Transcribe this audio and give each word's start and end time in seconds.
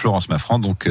Florence 0.00 0.28
Maffran, 0.28 0.58
donc, 0.58 0.88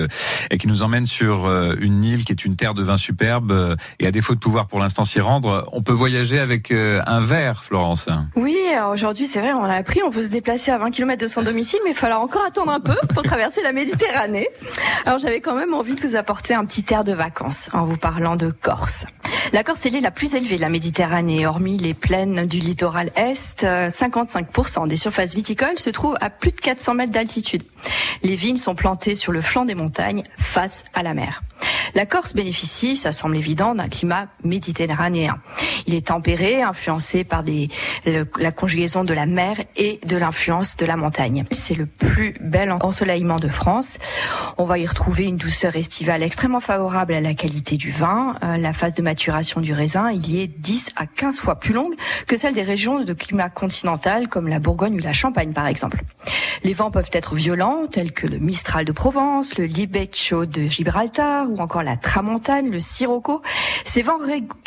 et 0.50 0.58
qui 0.58 0.68
nous 0.68 0.84
emmène 0.84 1.06
sur 1.06 1.50
une 1.80 2.04
île 2.04 2.26
qui 2.26 2.32
est 2.32 2.46
une 2.46 2.56
terre 2.56 2.74
de 2.74 2.84
vin 2.84 2.98
superbe. 2.98 3.76
et 4.00 4.08
à 4.08 4.12
défaut 4.12 4.34
de 4.34 4.40
pouvoir 4.40 4.68
pour 4.68 4.80
l'instant 4.80 5.04
s'y 5.04 5.20
rendre, 5.20 5.68
on 5.72 5.82
peut 5.82 5.94
voyager 5.94 6.40
avec 6.40 6.72
un 6.72 7.20
verre, 7.20 7.64
Florence. 7.64 8.08
Oui, 8.36 8.58
aujourd'hui, 8.94 9.28
c'est 9.28 9.40
vrai, 9.40 9.54
on 9.54 9.64
l'a 9.64 9.76
appris, 9.76 10.02
on 10.04 10.12
peut 10.12 10.24
se 10.24 10.30
déplacer 10.30 10.72
à 10.72 10.78
20 10.78 10.92
km 10.92 11.22
de 11.22 11.28
son 11.28 11.42
domicile, 11.42 11.80
mais 11.84 11.92
il 11.92 11.96
falloir 11.96 12.22
encore 12.22 12.46
attendre 12.46 12.72
un 12.72 12.80
peu 12.80 12.96
pour 13.14 13.24
traverser 13.24 13.62
la 13.62 13.74
Méditerranée. 13.74 14.48
Alors 15.06 15.20
j'avais 15.20 15.42
quand 15.42 15.56
même 15.56 15.74
envie 15.74 15.96
de 15.96 16.02
vous 16.02 16.16
apporter 16.16 16.54
un 16.54 16.66
petit 16.66 16.86
air 16.92 17.04
de 17.04 17.14
vacances 17.14 17.70
en 17.74 17.86
vous 17.86 17.98
parlant 17.98 18.36
de 18.36 18.52
Corse. 18.52 19.06
La 19.52 19.64
Corse 19.64 19.86
est 19.86 19.90
l'île 19.90 20.04
la 20.04 20.12
plus 20.12 20.36
élevée 20.36 20.58
de 20.58 20.62
la 20.62 20.70
Méditerranée, 20.70 21.48
hormis 21.48 21.78
les 21.78 21.94
plaines 21.94 22.46
du 22.46 22.60
littoral 22.60 23.12
est. 23.16 23.64
55% 23.64 24.88
des 24.88 24.98
surfaces 24.98 25.34
viticoles 25.34 25.78
se 25.78 25.90
trouvent 25.90 26.18
à 26.22 26.30
plus 26.30 26.52
de 26.52 26.60
400 26.60 26.94
mètres 26.96 27.12
d'altitude. 27.12 27.64
Les 28.22 28.36
vignes 28.36 28.58
sont 28.58 28.76
plantées 28.76 28.99
sur 29.16 29.32
le 29.32 29.42
flanc 29.42 29.66
des 29.66 29.76
montagnes, 29.76 30.24
face 30.38 30.86
à 30.94 31.04
la 31.04 31.14
mer. 31.14 31.42
La 31.96 32.06
Corse 32.06 32.34
bénéficie, 32.34 32.96
ça 32.96 33.12
semble 33.12 33.38
évident, 33.38 33.76
d'un 33.76 33.90
climat 33.90 34.28
méditerranéen. 34.44 35.40
Il 35.88 35.94
est 35.94 36.08
tempéré, 36.08 36.62
influencé 36.62 37.24
par 37.24 37.44
des, 37.44 37.70
la 38.06 38.52
conjugaison 38.52 39.04
de 39.04 39.14
la 39.14 39.26
mer 39.26 39.58
et 39.76 40.00
de 40.06 40.18
l'influence 40.18 40.78
de 40.78 40.86
la 40.86 40.96
montagne. 40.96 41.46
C'est 41.52 41.76
le 41.76 41.86
plus 41.86 42.34
bel 42.42 42.72
ensoleillement 42.72 43.38
de 43.38 43.50
France. 43.50 43.98
On 44.58 44.66
va 44.66 44.78
y 44.78 44.86
retrouver 44.86 45.26
une 45.26 45.38
douceur 45.38 45.76
estivale 45.76 46.24
extrêmement 46.24 46.60
favorable 46.60 47.14
à 47.14 47.22
la 47.22 47.34
qualité 47.34 47.78
du 47.78 47.92
vin. 47.92 48.36
Euh, 48.44 48.58
la 48.58 48.74
phase 48.74 48.94
de 48.94 49.02
maturation 49.02 49.62
du 49.62 49.74
raisin, 49.74 50.12
il 50.12 50.30
y 50.30 50.42
est 50.42 50.48
10 50.48 50.90
à 50.96 51.06
15 51.06 51.40
fois 51.40 51.56
plus 51.56 51.74
longue 51.74 51.96
que 52.28 52.38
celle 52.38 52.54
des 52.54 52.64
régions 52.64 53.04
de 53.04 53.14
climat 53.14 53.50
continental 53.50 54.28
comme 54.28 54.48
la 54.48 54.60
Bourgogne 54.60 54.96
ou 54.96 55.00
la 55.00 55.14
Champagne 55.14 55.54
par 55.54 55.68
exemple. 55.68 56.04
Les 56.64 56.74
vents 56.74 56.92
peuvent 56.92 57.10
être 57.14 57.36
violents 57.36 57.88
tels 57.88 58.12
que 58.12 58.28
le 58.28 58.38
Mistral 58.38 58.86
de 58.86 58.92
Provence, 58.92 59.58
le 59.58 59.66
Libeccio 59.66 60.46
de 60.46 60.64
Gibraltar 60.64 61.50
ou 61.50 61.58
encore 61.58 61.79
la 61.82 61.98
Tramontane, 61.98 62.70
le 62.70 62.80
Sirocco. 62.80 63.42
Ces 63.86 64.02
vents 64.02 64.18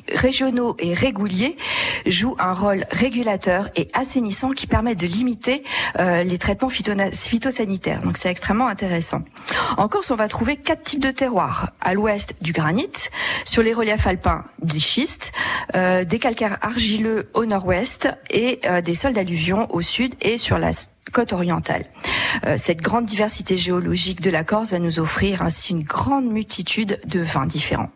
régionaux 0.08 0.77
et 0.78 0.94
réguliers 0.94 1.56
jouent 2.06 2.36
un 2.38 2.54
rôle 2.54 2.84
régulateur 2.91 3.70
et 3.77 3.88
assainissant 3.94 4.50
qui 4.50 4.66
permet 4.66 4.94
de 4.94 5.06
limiter 5.06 5.62
euh, 5.98 6.22
les 6.24 6.38
traitements 6.38 6.69
phytosanitaires. 6.70 8.02
Donc 8.02 8.16
c'est 8.16 8.30
extrêmement 8.30 8.69
intéressant. 8.69 9.22
En 9.77 9.88
Corse, 9.88 10.10
on 10.10 10.16
va 10.16 10.28
trouver 10.28 10.56
quatre 10.56 10.82
types 10.82 11.02
de 11.02 11.10
terroirs. 11.10 11.70
À 11.80 11.94
l'ouest, 11.94 12.34
du 12.41 12.52
granit, 12.52 12.91
sur 13.44 13.62
les 13.62 13.72
reliefs 13.72 14.06
alpins, 14.06 14.44
des 14.60 14.78
schistes, 14.78 15.32
euh, 15.74 16.04
des 16.04 16.19
calcaires 16.19 16.58
argileux 16.62 17.30
au 17.34 17.47
nord-ouest 17.47 18.08
et 18.30 18.60
euh, 18.66 18.80
des 18.80 18.94
sols 18.94 19.14
d'alluvion 19.14 19.69
au 19.70 19.82
sud 19.82 20.14
et 20.20 20.38
sur 20.38 20.58
la 20.58 20.72
côte 21.12 21.32
orientale. 21.32 21.84
Euh, 22.46 22.56
cette 22.58 22.80
grande 22.80 23.05
diversité 23.05 23.56
géologique 23.56 24.20
de 24.20 24.30
la 24.30 24.42
Corse 24.42 24.72
va 24.72 24.78
nous 24.78 24.98
offrir 24.98 25.42
ainsi 25.42 25.70
une 25.70 25.82
grande 25.82 26.27
multitude 26.27 26.98
de 27.06 27.20
vins 27.20 27.46
différents. 27.46 27.91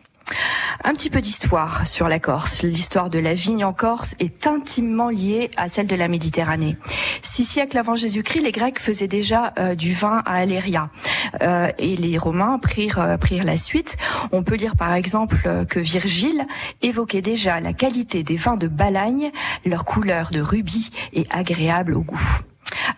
Un 0.83 0.93
petit 0.93 1.09
peu 1.09 1.21
d'histoire 1.21 1.87
sur 1.87 2.09
la 2.09 2.19
Corse. 2.19 2.61
L'histoire 2.61 3.09
de 3.09 3.17
la 3.17 3.33
vigne 3.33 3.63
en 3.63 3.71
Corse 3.71 4.15
est 4.19 4.45
intimement 4.45 5.09
liée 5.09 5.49
à 5.55 5.69
celle 5.69 5.87
de 5.87 5.95
la 5.95 6.09
Méditerranée. 6.09 6.75
Six 7.21 7.45
siècles 7.45 7.77
avant 7.77 7.95
Jésus-Christ, 7.95 8.41
les 8.41 8.51
Grecs 8.51 8.77
faisaient 8.77 9.07
déjà 9.07 9.53
euh, 9.57 9.73
du 9.73 9.93
vin 9.93 10.21
à 10.25 10.33
Aléria 10.33 10.89
euh, 11.41 11.71
et 11.79 11.95
les 11.95 12.17
Romains 12.17 12.59
prirent, 12.59 13.17
prirent 13.21 13.45
la 13.45 13.55
suite. 13.55 13.95
On 14.33 14.43
peut 14.43 14.55
lire 14.55 14.75
par 14.75 14.93
exemple 14.93 15.65
que 15.69 15.79
Virgile 15.79 16.45
évoquait 16.81 17.21
déjà 17.21 17.61
la 17.61 17.71
qualité 17.71 18.23
des 18.23 18.35
vins 18.35 18.57
de 18.57 18.67
Balagne, 18.67 19.31
leur 19.65 19.85
couleur 19.85 20.29
de 20.31 20.41
rubis 20.41 20.91
et 21.13 21.25
agréable 21.31 21.93
au 21.93 22.01
goût. 22.01 22.41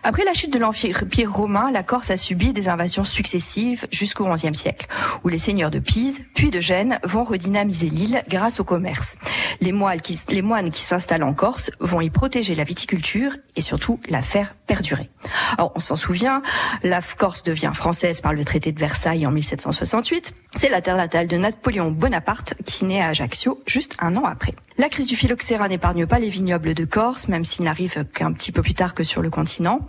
Après 0.02 0.24
la 0.24 0.32
chute 0.32 0.52
de 0.52 0.58
l'Empire 0.58 1.04
romain, 1.30 1.70
la 1.70 1.82
Corse 1.82 2.10
a 2.10 2.16
subi 2.16 2.54
des 2.54 2.70
invasions 2.70 3.04
successives 3.04 3.86
jusqu'au 3.90 4.26
XIe 4.32 4.54
siècle, 4.54 4.86
où 5.24 5.28
les 5.28 5.36
seigneurs 5.36 5.70
de 5.70 5.78
Pise, 5.78 6.24
puis 6.34 6.50
de 6.50 6.58
Gênes, 6.58 6.98
vont 7.04 7.22
redynamiser 7.22 7.90
l'île 7.90 8.22
grâce 8.26 8.60
au 8.60 8.64
commerce. 8.64 9.16
Les 9.60 9.72
moines 9.72 10.00
qui, 10.00 10.82
s'installent 10.82 11.22
en 11.22 11.34
Corse 11.34 11.70
vont 11.80 12.00
y 12.00 12.08
protéger 12.08 12.54
la 12.54 12.64
viticulture 12.64 13.36
et 13.56 13.62
surtout 13.62 14.00
la 14.08 14.22
faire 14.22 14.54
perdurer. 14.66 15.10
Alors, 15.58 15.72
on 15.74 15.80
s'en 15.80 15.96
souvient, 15.96 16.42
la 16.82 17.02
Corse 17.02 17.42
devient 17.42 17.72
française 17.74 18.22
par 18.22 18.32
le 18.32 18.44
traité 18.44 18.72
de 18.72 18.80
Versailles 18.80 19.26
en 19.26 19.30
1768. 19.30 20.34
C'est 20.56 20.70
la 20.70 20.80
terre 20.80 20.96
natale 20.96 21.26
de 21.26 21.36
Napoléon 21.36 21.90
Bonaparte 21.90 22.54
qui 22.64 22.86
naît 22.86 23.02
à 23.02 23.08
Ajaccio 23.08 23.62
juste 23.66 23.96
un 24.00 24.16
an 24.16 24.24
après. 24.24 24.54
La 24.78 24.88
crise 24.88 25.06
du 25.06 25.16
phylloxéra 25.16 25.68
n'épargne 25.68 26.06
pas 26.06 26.18
les 26.18 26.28
vignobles 26.28 26.74
de 26.74 26.84
Corse, 26.84 27.28
même 27.28 27.44
s'il 27.44 27.64
n'arrive 27.64 28.04
qu'un 28.14 28.32
petit 28.32 28.50
peu 28.50 28.62
plus 28.62 28.72
tard 28.72 28.94
que 28.94 29.04
sur 29.04 29.20
le 29.20 29.28
continent. 29.28 29.80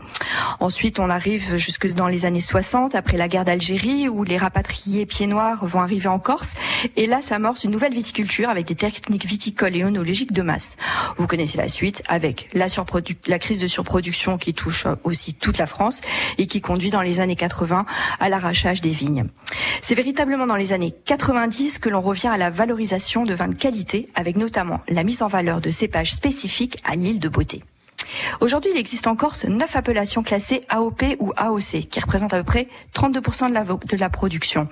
Ensuite, 0.59 0.99
on 0.99 1.09
arrive 1.09 1.55
jusque 1.55 1.93
dans 1.93 2.07
les 2.07 2.25
années 2.25 2.41
60, 2.41 2.95
après 2.95 3.15
la 3.15 3.27
guerre 3.27 3.45
d'Algérie, 3.45 4.09
où 4.09 4.23
les 4.23 4.37
rapatriés 4.37 5.05
pieds 5.05 5.27
noirs 5.27 5.65
vont 5.65 5.79
arriver 5.79 6.09
en 6.09 6.19
Corse. 6.19 6.55
Et 6.97 7.05
là 7.05 7.21
s'amorce 7.21 7.63
une 7.63 7.71
nouvelle 7.71 7.93
viticulture 7.93 8.49
avec 8.49 8.65
des 8.65 8.75
techniques 8.75 9.25
viticoles 9.25 9.75
et 9.75 9.85
onologiques 9.85 10.33
de 10.33 10.41
masse. 10.41 10.77
Vous 11.17 11.27
connaissez 11.27 11.57
la 11.57 11.67
suite, 11.67 12.03
avec 12.07 12.49
la, 12.53 12.65
la 13.27 13.39
crise 13.39 13.59
de 13.59 13.67
surproduction 13.67 14.37
qui 14.37 14.53
touche 14.53 14.87
aussi 15.03 15.33
toute 15.35 15.57
la 15.57 15.67
France 15.67 16.01
et 16.37 16.47
qui 16.47 16.59
conduit 16.59 16.89
dans 16.89 17.01
les 17.01 17.19
années 17.19 17.35
80 17.35 17.85
à 18.19 18.29
l'arrachage 18.29 18.81
des 18.81 18.89
vignes. 18.89 19.27
C'est 19.81 19.95
véritablement 19.95 20.47
dans 20.47 20.55
les 20.55 20.73
années 20.73 20.93
90 21.05 21.79
que 21.79 21.89
l'on 21.89 22.01
revient 22.01 22.27
à 22.27 22.37
la 22.37 22.49
valorisation 22.49 23.23
de 23.23 23.33
vins 23.33 23.47
de 23.47 23.55
qualité, 23.55 24.07
avec 24.15 24.35
notamment 24.35 24.81
la 24.89 25.03
mise 25.03 25.21
en 25.21 25.27
valeur 25.27 25.61
de 25.61 25.69
cépages 25.69 26.13
spécifiques 26.13 26.77
à 26.83 26.95
l'île 26.95 27.19
de 27.19 27.29
Beauté. 27.29 27.63
Aujourd'hui, 28.39 28.71
il 28.73 28.79
existe 28.79 29.07
en 29.07 29.15
Corse 29.15 29.45
neuf 29.45 29.75
appellations 29.75 30.23
classées 30.23 30.61
AOP 30.69 31.03
ou 31.19 31.33
AOC, 31.35 31.87
qui 31.89 31.99
représentent 31.99 32.33
à 32.33 32.37
peu 32.37 32.43
près 32.43 32.67
32% 32.93 33.49
de 33.49 33.97
la, 33.97 34.09
production. 34.09 34.67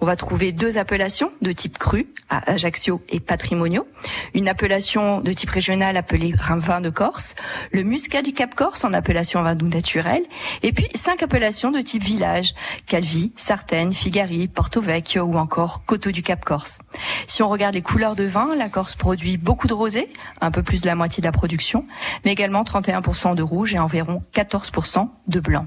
On 0.00 0.06
va 0.06 0.16
trouver 0.16 0.52
deux 0.52 0.78
appellations 0.78 1.32
de 1.42 1.52
type 1.52 1.78
cru, 1.78 2.08
Ajaccio 2.28 3.02
et 3.08 3.20
Patrimonio, 3.20 3.86
une 4.34 4.48
appellation 4.48 5.20
de 5.20 5.32
type 5.32 5.50
régional 5.50 5.96
appelée 5.96 6.32
vin 6.36 6.80
de 6.80 6.90
Corse, 6.90 7.34
le 7.72 7.82
muscat 7.82 8.22
du 8.22 8.32
Cap 8.32 8.54
Corse 8.54 8.84
en 8.84 8.92
appellation 8.92 9.42
vin 9.42 9.54
doux 9.54 9.68
naturel, 9.68 10.22
et 10.62 10.72
puis 10.72 10.88
cinq 10.94 11.22
appellations 11.22 11.70
de 11.70 11.80
type 11.80 12.02
village, 12.02 12.54
Calvi, 12.86 13.32
Sartène, 13.36 13.92
Figari, 13.92 14.48
Porto 14.48 14.80
Vecchio 14.80 15.24
ou 15.24 15.36
encore 15.36 15.82
Coteau 15.86 16.10
du 16.10 16.22
Cap 16.22 16.44
Corse. 16.44 16.78
Si 17.26 17.42
on 17.42 17.48
regarde 17.48 17.74
les 17.74 17.82
couleurs 17.82 18.16
de 18.16 18.24
vin, 18.24 18.54
la 18.54 18.68
Corse 18.68 18.94
produit 18.94 19.36
beaucoup 19.36 19.66
de 19.66 19.74
rosé, 19.74 20.12
un 20.40 20.50
peu 20.50 20.62
plus 20.62 20.80
de 20.82 20.86
la 20.86 20.94
moitié 20.94 21.20
de 21.20 21.26
la 21.26 21.32
production, 21.32 21.86
mais 22.24 22.32
également 22.32 22.62
31% 22.62 22.99
de 23.34 23.42
rouge 23.42 23.74
et 23.74 23.78
environ 23.78 24.22
14% 24.34 25.08
de 25.26 25.40
blanc. 25.40 25.66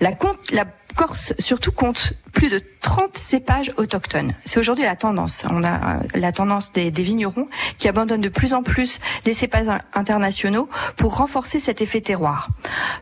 La, 0.00 0.10
la 0.52 0.64
Corse 0.94 1.32
surtout 1.38 1.72
compte 1.72 2.14
plus 2.32 2.48
de 2.48 2.60
30 2.80 3.16
cépages 3.18 3.72
autochtones. 3.76 4.34
C'est 4.44 4.60
aujourd'hui 4.60 4.84
la 4.84 4.96
tendance. 4.96 5.44
On 5.50 5.64
a 5.64 5.96
euh, 5.96 6.00
la 6.14 6.32
tendance 6.32 6.72
des, 6.72 6.90
vignerons 6.90 7.48
qui 7.78 7.88
abandonnent 7.88 8.20
de 8.20 8.28
plus 8.28 8.54
en 8.54 8.62
plus 8.62 9.00
les 9.24 9.32
cépages 9.32 9.66
internationaux 9.94 10.68
pour 10.96 11.16
renforcer 11.16 11.60
cet 11.60 11.80
effet 11.80 12.00
terroir. 12.00 12.48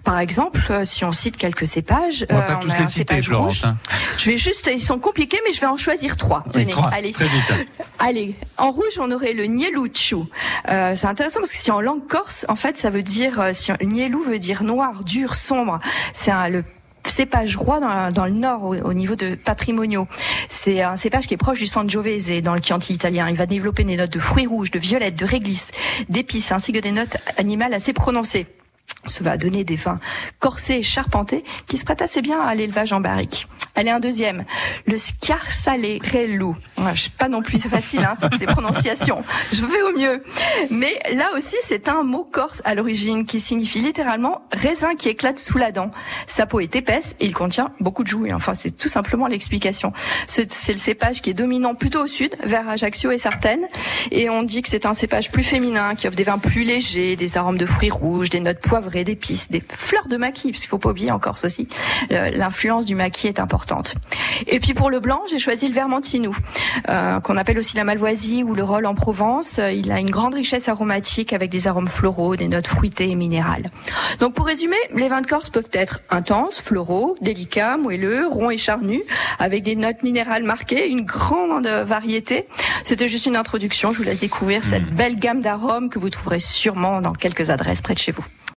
Par 0.05 0.19
exemple, 0.19 0.61
euh, 0.71 0.85
si 0.85 1.05
on 1.05 1.13
cite 1.13 1.37
quelques 1.37 1.67
cépages, 1.67 2.27
on 2.31 2.35
va 2.35 2.43
pas 2.43 2.53
euh, 2.55 2.61
tous 2.61 2.73
les 2.79 2.87
citer, 2.87 3.23
Florence. 3.23 3.65
Hein. 3.65 3.77
Je 4.17 4.31
vais 4.31 4.37
juste, 4.37 4.71
ils 4.73 4.81
sont 4.81 4.99
compliqués, 4.99 5.39
mais 5.47 5.53
je 5.53 5.61
vais 5.61 5.67
en 5.67 5.77
choisir 5.77 6.17
trois. 6.17 6.45
Tenez, 6.53 6.73
allez. 6.93 7.13
Très 7.13 7.27
vite. 7.27 7.53
Allez, 8.01 8.37
en 8.59 8.71
rouge, 8.71 9.01
on 9.01 9.11
aurait 9.11 9.33
le 9.33 9.47
nieluchu. 9.47 10.17
Euh, 10.69 10.95
c'est 10.95 11.09
intéressant 11.09 11.41
parce 11.41 11.51
que 11.51 11.57
si 11.57 11.73
en 11.73 11.81
langue 11.81 12.07
corse, 12.07 12.47
en 12.49 12.55
fait, 12.55 12.79
ça 12.79 12.91
veut 12.91 13.03
dire, 13.03 13.49
si 13.53 13.73
nielou 13.83 14.23
veut 14.23 14.39
dire 14.39 14.63
noir, 14.63 15.03
dur, 15.03 15.35
sombre. 15.35 15.81
C'est 16.15 16.31
le 16.49 16.63
cépage 17.11 17.57
roi 17.57 17.81
dans, 18.11 18.27
le 18.27 18.33
nord 18.33 18.65
au, 18.65 18.95
niveau 18.95 19.17
de 19.17 19.35
Patrimonio. 19.35 20.07
C'est 20.49 20.83
un 20.83 20.97
cépage 20.97 21.27
qui 21.27 21.35
est 21.35 21.39
proche 21.39 21.59
du 21.59 21.67
Sangiovese 21.67 22.43
dans 22.43 22.55
le 22.55 22.61
Chianti 22.63 22.93
italien. 22.93 23.29
Il 23.29 23.37
va 23.37 23.47
développer 23.47 23.85
des 23.85 23.97
notes 23.97 24.13
de 24.13 24.19
fruits 24.19 24.47
rouges, 24.47 24.71
de 24.71 24.79
violettes, 24.79 25.19
de 25.19 25.25
réglisse, 25.25 25.73
d'épices 26.09 26.53
ainsi 26.53 26.73
que 26.73 26.81
des 26.81 26.93
notes 26.93 27.17
animales 27.37 27.75
assez 27.75 27.93
prononcées. 27.93 28.47
Ça 29.07 29.25
va 29.25 29.37
donner 29.37 29.65
des 29.65 29.77
vins 29.77 30.01
corsés 30.39 30.75
et 30.75 30.83
charpentés 30.83 31.45
qui 31.67 31.77
se 31.77 31.85
prêtent 31.85 32.03
assez 32.03 32.21
bien 32.21 32.41
à 32.41 32.55
l'élevage 32.55 32.93
en 32.93 33.01
barrique. 33.01 33.47
Allez, 33.79 33.91
un 33.91 34.01
deuxième. 34.01 34.45
Le 34.89 34.99
scarsalérello. 34.99 36.57
Je 36.95 37.03
sais 37.05 37.11
pas 37.17 37.29
non 37.29 37.43
plus 37.43 37.59
c'est 37.63 37.69
facile, 37.69 38.01
hein, 38.01 38.17
ces 38.37 38.47
prononciations. 38.47 39.23
Je 39.53 39.65
fais 39.65 39.83
au 39.83 39.97
mieux. 39.97 40.21
Mais 40.73 40.99
là 41.15 41.27
aussi, 41.37 41.55
c'est 41.63 41.89
un 41.89 42.03
mot 42.03 42.25
corse 42.25 42.61
à 42.65 42.75
l'origine 42.75 43.25
qui 43.25 43.39
signifie 43.39 43.81
littéralement 43.81 44.43
raisin 44.53 44.97
qui 44.97 45.09
éclate 45.09 45.39
sous 45.39 45.59
la 45.59 45.71
dent. 45.71 45.93
Sa 46.27 46.45
peau 46.45 46.59
est 46.59 46.75
épaisse 46.75 47.15
et 47.21 47.27
il 47.27 47.33
contient 47.33 47.71
beaucoup 47.79 48.03
de 48.03 48.09
joues. 48.09 48.27
Enfin, 48.33 48.55
c'est 48.55 48.77
tout 48.77 48.89
simplement 48.89 49.29
l'explication. 49.29 49.93
C'est 50.27 50.73
le 50.73 50.77
cépage 50.77 51.23
qui 51.23 51.31
est 51.31 51.35
dominant 51.35 51.77
plutôt 51.77 52.03
au 52.03 52.09
sud, 52.09 52.35
vers 52.43 52.69
Ajaccio 52.69 53.13
et 53.13 53.19
Sartène. 53.19 53.69
Et 54.11 54.29
on 54.29 54.43
dit 54.43 54.63
que 54.63 54.69
c'est 54.69 54.87
un 54.87 54.95
cépage 54.95 55.31
plus 55.31 55.45
féminin, 55.45 55.95
qui 55.95 56.09
offre 56.09 56.17
des 56.17 56.25
vins 56.25 56.39
plus 56.39 56.65
légers, 56.65 57.15
des 57.15 57.37
arômes 57.37 57.59
de 57.59 57.67
fruits 57.67 57.91
rouges, 57.91 58.31
des 58.31 58.41
notes 58.41 58.59
poivrées, 58.59 58.88
d'épices, 58.89 59.51
des 59.51 59.63
fleurs 59.69 60.09
de 60.09 60.17
maquis, 60.17 60.51
parce 60.51 60.63
qu'il 60.63 60.71
faut 60.71 60.79
pas 60.79 60.91
oublier 60.91 61.11
en 61.11 61.19
Corse 61.19 61.45
aussi. 61.45 61.69
L'influence 62.11 62.87
du 62.87 62.95
maquis 62.95 63.27
est 63.27 63.41
importante. 63.41 63.95
Et 64.47 64.61
puis 64.61 64.75
pour 64.75 64.91
le 64.91 65.01
blanc, 65.01 65.21
j'ai 65.29 65.39
choisi 65.39 65.69
le 65.69 65.75
Vermentino, 65.75 66.33
euh, 66.89 67.21
qu'on 67.21 67.37
appelle 67.37 67.59
aussi 67.59 67.77
la 67.77 67.85
Malvoisie 67.85 68.43
ou 68.43 68.55
le 68.55 68.63
Roll 68.63 68.87
en 68.87 68.95
Provence. 68.95 69.59
Il 69.59 69.91
a 69.93 70.01
une 70.01 70.11
grande 70.11 70.35
richesse 70.35 70.69
aromatique 70.69 71.33
avec 71.33 71.51
des 71.51 71.67
arômes 71.67 71.89
floraux, 71.89 72.37
des 72.37 72.49
notes 72.49 72.67
fruitées 72.67 73.11
et 73.11 73.15
minérales. 73.15 73.71
Donc 74.21 74.35
pour 74.35 74.47
résumer, 74.47 74.77
les 74.95 75.09
vins 75.09 75.21
de 75.21 75.27
Corse 75.27 75.51
peuvent 75.51 75.71
être 75.73 76.01
intenses, 76.11 76.61
floraux, 76.61 77.17
délicats, 77.21 77.77
moelleux, 77.77 78.27
ronds 78.27 78.51
et 78.51 78.59
charnus, 78.59 79.03
avec 79.39 79.63
des 79.63 79.77
notes 79.77 80.03
minérales 80.03 80.43
marquées, 80.43 80.89
une 80.89 81.05
grande 81.05 81.67
variété. 81.67 82.47
C'était 82.85 83.09
juste 83.09 83.27
une 83.27 83.37
introduction. 83.37 83.93
Je 83.93 83.99
vous 83.99 84.05
laisse 84.05 84.19
découvrir 84.19 84.65
cette 84.65 84.91
hmm. 84.91 84.97
belle 84.97 85.19
gamme 85.19 85.41
d'arômes 85.41 85.89
que 85.91 85.99
vous 85.99 86.11
trouverez 86.11 86.41
sûrement 86.41 87.01
dans 87.01 87.13
quelques 87.13 87.51
adresses 87.51 87.83
près 87.83 87.95
de 87.95 87.99
chez 87.99 88.13
vous. 88.13 88.25